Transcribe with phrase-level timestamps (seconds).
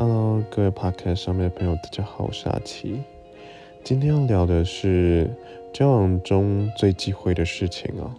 [0.00, 3.02] Hello，各位 Podcast 上面的朋友，大家好，我是阿奇。
[3.82, 5.28] 今天要聊的是
[5.72, 8.14] 交往中最忌讳的事情啊。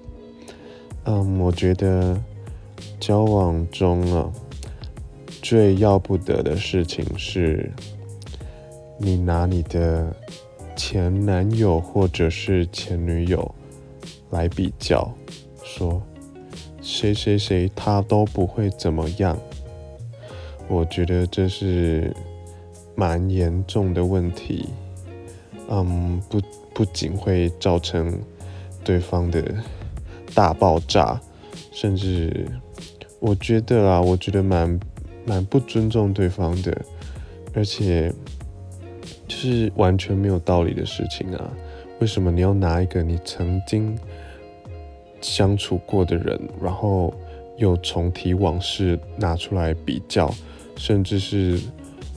[1.06, 2.22] 嗯，我觉得
[3.00, 4.30] 交往中啊，
[5.42, 7.72] 最要不得的事情是，
[8.98, 10.14] 你拿你的
[10.76, 13.56] 前男友或者是前女友
[14.32, 15.10] 来比较，
[15.64, 16.02] 说
[16.82, 19.40] 谁谁谁他都不会怎么样。
[20.70, 22.16] 我觉得这是
[22.96, 24.70] 蛮严重的问题，
[25.68, 26.40] 嗯，不
[26.74, 28.18] 不仅会造成
[28.84, 29.44] 对方的
[30.36, 31.20] 大爆炸，
[31.72, 32.48] 甚至
[33.20, 34.80] 我觉得啊，我觉得蛮
[35.26, 36.86] 蛮不尊重对方的，
[37.56, 38.14] 而且
[39.28, 41.52] 就是完全没有道理的事情啊！
[42.00, 43.98] 为什么你要拿一个你曾经
[45.20, 47.14] 相处过的人，然后
[47.58, 50.32] 又重提往事拿出来比较？
[50.80, 51.60] 甚至是，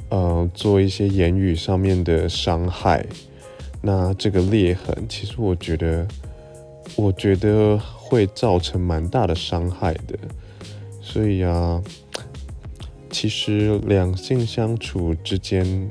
[0.08, 3.04] 呃，做一些言语上面的伤害，
[3.80, 6.06] 那这个裂痕，其实我觉得，
[6.94, 10.16] 我觉得会造成蛮大的伤害的。
[11.00, 11.82] 所以啊，
[13.10, 15.90] 其实两性相处之间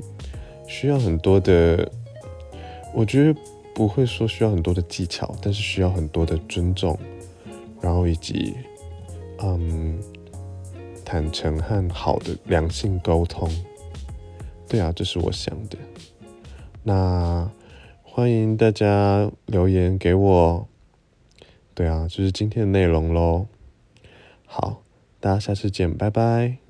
[0.66, 1.92] 需要很多的，
[2.94, 3.38] 我觉得
[3.74, 6.98] 不会说需要很多的技巧，但是需要很多的尊重，
[7.82, 8.54] 然后以及，
[9.42, 10.00] 嗯。
[11.12, 13.46] 坦诚和好的良性沟通，
[14.66, 15.76] 对啊，这是我想的。
[16.82, 17.50] 那
[18.02, 20.66] 欢迎大家留言给我。
[21.74, 23.46] 对啊，就是今天的内容喽。
[24.46, 24.82] 好，
[25.20, 26.61] 大家下次见，拜拜。